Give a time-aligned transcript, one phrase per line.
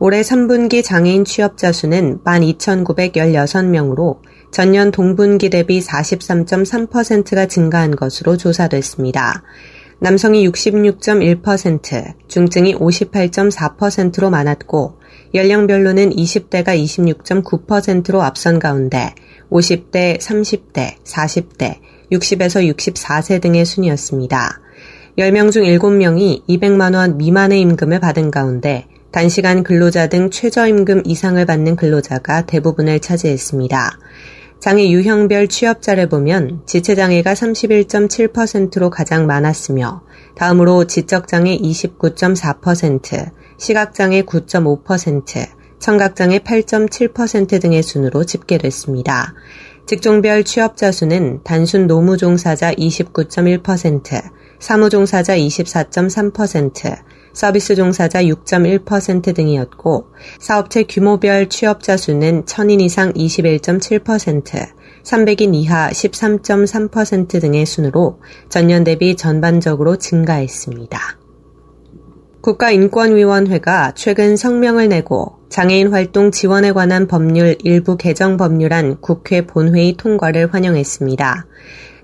[0.00, 4.18] 올해 3분기 장애인 취업자 수는 12,916명으로
[4.50, 9.42] 전년 동분기 대비 43.3%가 증가한 것으로 조사됐습니다.
[10.00, 14.98] 남성이 66.1%, 중증이 58.4%로 많았고
[15.34, 19.14] 연령별로는 20대가 26.9%로 앞선 가운데
[19.50, 21.78] 50대, 30대, 40대,
[22.12, 24.60] 60에서 64세 등의 순이었습니다.
[25.18, 32.46] 10명 중 7명이 200만원 미만의 임금을 받은 가운데 단시간 근로자 등 최저임금 이상을 받는 근로자가
[32.46, 33.96] 대부분을 차지했습니다.
[34.58, 40.02] 장애 유형별 취업자를 보면 지체장애가 31.7%로 가장 많았으며
[40.34, 45.46] 다음으로 지적장애 29.4%, 시각장애 9.5%,
[45.78, 49.34] 청각장애 8.7% 등의 순으로 집계됐습니다.
[49.86, 54.22] 직종별 취업자 수는 단순 노무종사자 29.1%,
[54.58, 56.98] 사무종사자 24.3%,
[57.34, 60.06] 서비스 종사자 6.1% 등이었고
[60.38, 64.66] 사업체 규모별 취업자 수는 1000인 이상 21.7%,
[65.02, 71.18] 300인 이하 13.3% 등의 순으로 전년 대비 전반적으로 증가했습니다.
[72.40, 80.52] 국가인권위원회가 최근 성명을 내고 장애인 활동 지원에 관한 법률 일부 개정 법률안 국회 본회의 통과를
[80.52, 81.46] 환영했습니다.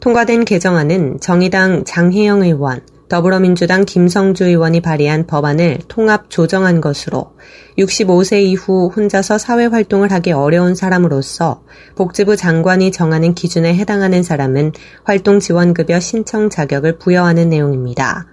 [0.00, 7.32] 통과된 개정안은 정의당 장혜영 의원, 더불어민주당 김성주 의원이 발의한 법안을 통합 조정한 것으로
[7.78, 11.62] 65세 이후 혼자서 사회활동을 하기 어려운 사람으로서
[11.94, 14.72] 복지부 장관이 정하는 기준에 해당하는 사람은
[15.04, 18.26] 활동지원급여 신청 자격을 부여하는 내용입니다.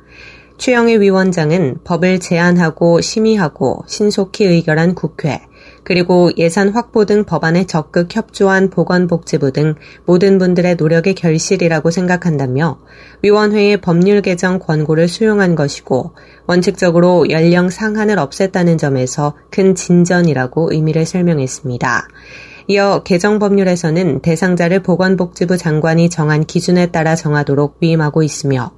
[0.58, 5.42] 최영희 위원장은 법을 제안하고 심의하고 신속히 의결한 국회,
[5.84, 12.80] 그리고 예산 확보 등 법안에 적극 협조한 보건복지부 등 모든 분들의 노력의 결실이라고 생각한다며
[13.22, 16.14] 위원회의 법률 개정 권고를 수용한 것이고
[16.48, 22.08] 원칙적으로 연령 상한을 없앴다는 점에서 큰 진전이라고 의미를 설명했습니다.
[22.68, 28.72] 이어 개정 법률에서는 대상자를 보건복지부 장관이 정한 기준에 따라 정하도록 위임하고 있으며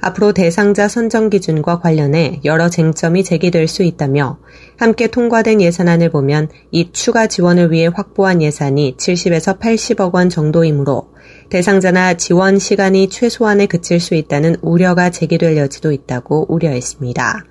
[0.00, 4.38] 앞으로 대상자 선정 기준과 관련해 여러 쟁점이 제기될 수 있다며
[4.78, 11.10] 함께 통과된 예산안을 보면 이 추가 지원을 위해 확보한 예산이 70에서 80억 원 정도이므로
[11.50, 17.44] 대상자나 지원 시간이 최소한에 그칠 수 있다는 우려가 제기될 여지도 있다고 우려했습니다.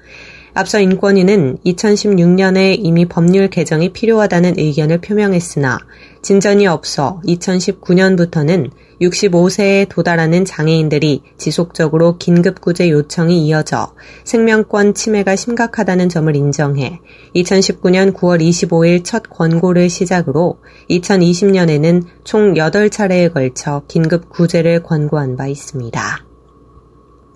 [0.53, 5.77] 앞서 인권위는 2016년에 이미 법률 개정이 필요하다는 의견을 표명했으나
[6.23, 8.71] 진전이 없어 2019년부터는
[9.01, 13.93] 65세에 도달하는 장애인들이 지속적으로 긴급구제 요청이 이어져
[14.23, 16.99] 생명권 침해가 심각하다는 점을 인정해
[17.35, 26.25] 2019년 9월 25일 첫 권고를 시작으로 2020년에는 총 8차례에 걸쳐 긴급구제를 권고한 바 있습니다.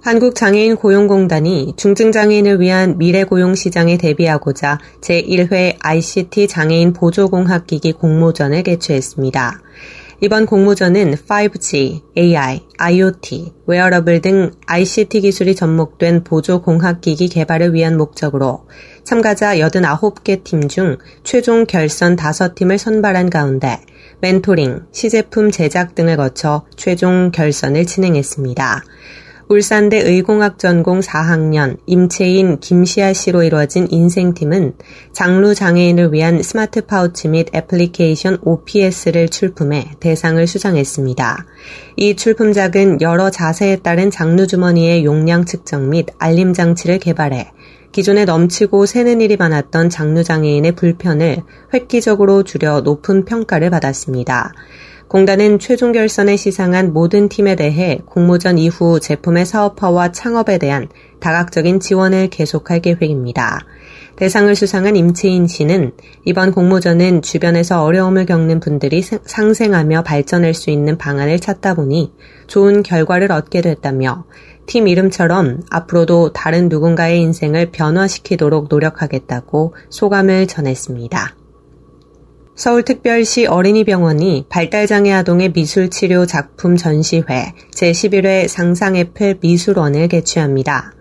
[0.04, 9.62] 한국장애인 고용공단이 중증장애인을 위한 미래 고용 시장에 대비하고자 제1회 ICT 장애인 보조공학기기 공모전을 개최했습니다.
[10.22, 18.66] 이번 공모전은 5G, AI, IoT, 웨어러블 등 ICT 기술이 접목된 보조공학기기 개발을 위한 목적으로
[19.04, 23.80] 참가자 89개 팀 중 최종 결선 5팀을 선발한 가운데
[24.22, 28.84] 멘토링, 시제품 제작 등을 거쳐 최종 결선을 진행했습니다.
[29.50, 34.74] 울산대 의공학 전공 4학년 임채인 김시아 씨로 이루어진 인생팀은
[35.12, 41.46] 장루 장애인을 위한 스마트 파우치 및 애플리케이션 OPS를 출품해 대상을 수상했습니다.
[41.98, 47.52] 이 출품작은 여러 자세에 따른 장루 주머니의 용량 측정 및 알림 장치를 개발해
[47.92, 51.44] 기존에 넘치고 새는 일이 많았던 장루 장애인의 불편을
[51.74, 54.52] 획기적으로 줄여 높은 평가를 받았습니다.
[55.08, 60.88] 공단은 최종 결선에 시상한 모든 팀에 대해 공모전 이후 제품의 사업화와 창업에 대한
[61.20, 63.60] 다각적인 지원을 계속할 계획입니다.
[64.16, 65.94] 대상을 수상한 임채인 씨는
[66.26, 72.14] 이번 공모전은 주변에서 어려움을 겪는 분들이 상생하며 발전할 수 있는 방안을 찾다 보니
[72.48, 74.26] 좋은 결과를 얻게 됐다며
[74.66, 81.43] 팀 이름처럼 앞으로도 다른 누군가의 인생을 변화시키도록 노력하겠다고 소감을 전했습니다.
[82.56, 90.94] 서울특별시 어린이병원이 발달장애 아동의 미술치료 작품 전시회 제11회 상상애플 미술원을 개최합니다.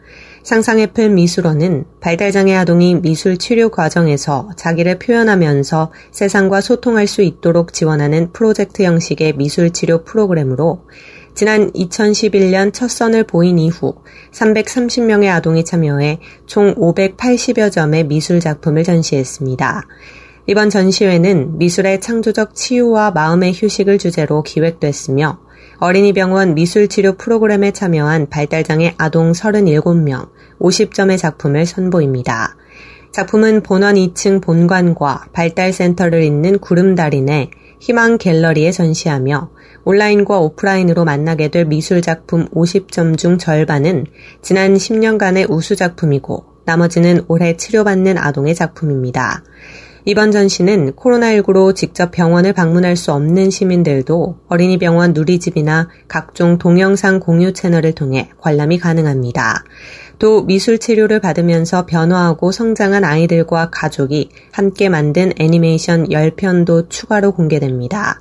[0.45, 8.83] 상상의플 미술원은 발달장애 아동이 미술 치료 과정에서 자기를 표현하면서 세상과 소통할 수 있도록 지원하는 프로젝트
[8.83, 10.87] 형식의 미술 치료 프로그램으로
[11.35, 13.95] 지난 2011년 첫 선을 보인 이후
[14.33, 19.87] 330명의 아동이 참여해 총 580여 점의 미술 작품을 전시했습니다.
[20.49, 25.39] 이번 전시회는 미술의 창조적 치유와 마음의 휴식을 주제로 기획됐으며
[25.79, 30.31] 어린이병원 미술치료 프로그램에 참여한 발달장애 아동 37명,
[30.61, 32.57] 50점의 작품을 선보입니다.
[33.13, 36.59] 작품은 본원 2층 본관과 발달센터를 잇는
[37.25, 39.51] 내 희망 갤러리에 전시하며
[39.85, 44.07] 온라인과 오프라인으로 만나게 될 미술작품 50점 중 절반은
[44.41, 49.45] 지난 10년간의 우수작품이고 나머지는 올해 치료받는 아동의 작품입니다.
[50.05, 57.93] 이번 전시는 코로나19로 직접 병원을 방문할 수 없는 시민들도 어린이병원 누리집이나 각종 동영상 공유 채널을
[57.93, 59.63] 통해 관람이 가능합니다.
[60.19, 68.21] 또 미술 치료를 받으면서 변화하고 성장한 아이들과 가족이 함께 만든 애니메이션 10편도 추가로 공개됩니다.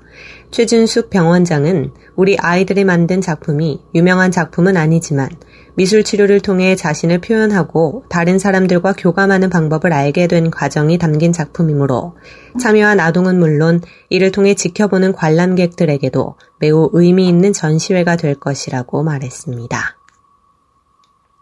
[0.52, 5.30] 최준숙 병원장은 우리 아이들이 만든 작품이 유명한 작품은 아니지만
[5.76, 12.18] 미술 치료를 통해 자신을 표현하고 다른 사람들과 교감하는 방법을 알게 된 과정이 담긴 작품이므로
[12.60, 19.98] 참여한 아동은 물론 이를 통해 지켜보는 관람객들에게도 매우 의미 있는 전시회가 될 것이라고 말했습니다.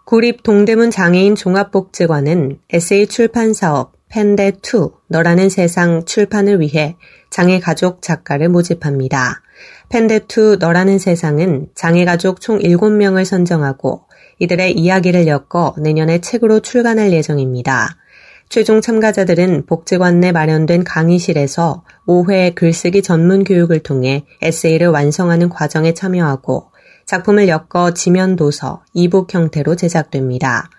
[0.05, 6.95] 구립 동대문 장애인 종합복지관은 에세이 출판 사업 펜데2 너라는 세상 출판을 위해
[7.29, 9.41] 장애 가족 작가를 모집합니다.
[9.89, 14.05] 펜데2 너라는 세상은 장애 가족 총 7명을 선정하고
[14.39, 17.97] 이들의 이야기를 엮어 내년에 책으로 출간할 예정입니다.
[18.47, 26.71] 최종 참가자들은 복지관 내 마련된 강의실에서 5회 글쓰기 전문 교육을 통해 에세이를 완성하는 과정에 참여하고
[27.05, 30.69] 작품을 엮어 지면 도서, 이북 형태로 제작됩니다.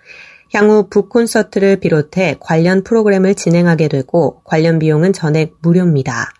[0.53, 6.31] 향후 북콘서트를 비롯해 관련 프로그램을 진행하게 되고 관련 비용은 전액 무료입니다.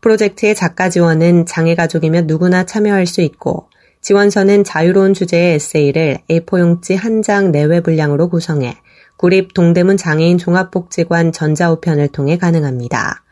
[0.00, 3.68] 프로젝트의 작가 지원은 장애가족이면 누구나 참여할 수 있고
[4.00, 8.74] 지원서는 자유로운 주제의 에세이를 A4용지 한 장 내외 분량으로 구성해
[9.18, 13.22] 구립 동대문 장애인 종합복지관 전자우편을 통해 가능합니다.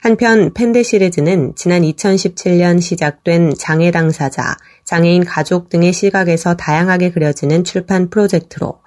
[0.00, 8.10] 한편 팬데 시리즈는 지난 2017년 시작된 장애 당사자, 장애인 가족 등의 시각에서 다양하게 그려지는 출판
[8.10, 8.81] 프로젝트로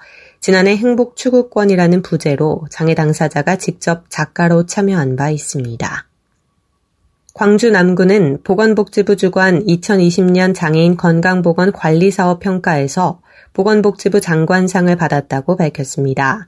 [0.46, 6.08] 지난해 행복 추구권이라는 부제로 장애 당사자가 직접 작가로 참여한 바 있습니다.
[7.34, 13.22] 광주 남구는 보건복지부 주관 2020년 장애인 건강보건 관리사업 평가에서
[13.54, 16.46] 보건복지부 장관상을 받았다고 밝혔습니다.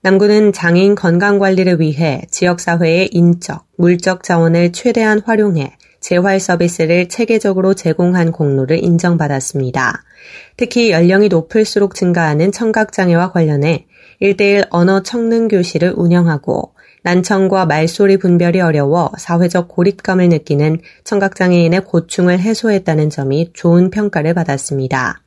[0.00, 8.84] 남구는 장애인 건강관리를 위해 지역사회의 인적, 물적 자원을 최대한 활용해 재활 서비스를 체계적으로 제공한 공로를
[8.84, 10.04] 인정받았습니다.
[10.58, 13.86] 특히 연령이 높을수록 증가하는 청각장애와 관련해
[14.20, 16.74] 1대1 언어 청능 교실을 운영하고
[17.04, 25.22] 난청과 말소리 분별이 어려워 사회적 고립감을 느끼는 청각장애인의 고충을 해소했다는 점이 좋은 평가를 받았습니다.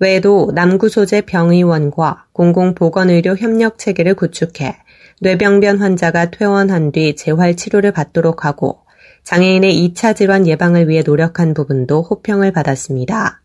[0.00, 4.78] 외에도 남구 소재 병의원과 공공보건의료 협력 체계를 구축해
[5.20, 8.80] 뇌병변 환자가 퇴원한 뒤 재활 치료를 받도록 하고
[9.28, 13.42] 장애인의 2차 질환 예방을 위해 노력한 부분도 호평을 받았습니다.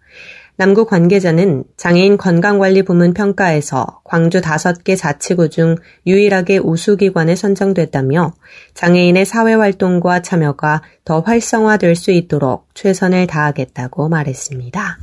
[0.56, 5.75] 남구 관계자는 장애인 건강관리 부문 평가에서 광주 5개 자치구 중
[6.07, 8.31] 유일하게 우수기관에 선정됐다며
[8.75, 15.00] 장애인의 사회활동과 참여가 더 활성화될 수 있도록 최선을 다하겠다고 말했습니다.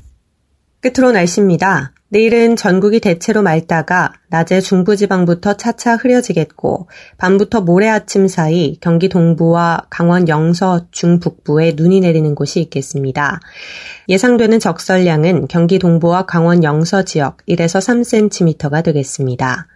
[0.80, 1.92] 끝으로 날씨입니다.
[2.08, 10.26] 내일은 전국이 대체로 맑다가 낮에 중부지방부터 차차 흐려지겠고 밤부터 모레 아침 사이 경기 동부와 강원
[10.26, 13.40] 영서 중북부에 눈이 내리는 곳이 있겠습니다.
[14.08, 19.68] 예상되는 적설량은 경기 동부와 강원 영서 지역 1에서 3cm가 되겠습니다.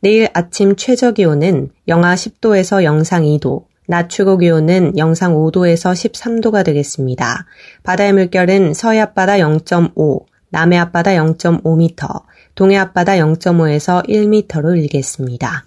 [0.00, 7.46] 내일 아침 최저 기온은 영하 10도에서 영상 2도, 낮 최고 기온은 영상 5도에서 13도가 되겠습니다.
[7.82, 12.22] 바다의 물결은 서해 앞바다 0.5, 남해 앞바다 0.5m,
[12.54, 15.66] 동해 앞바다 0.5에서 1m로 일겠습니다.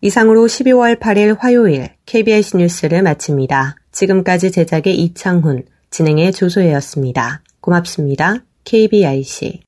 [0.00, 3.76] 이상으로 12월 8일 화요일 KBS 뉴스를 마칩니다.
[3.92, 7.42] 지금까지 제작의 이창훈, 진행의 조소혜였습니다.
[7.60, 8.36] 고맙습니다.
[8.64, 9.60] KBIC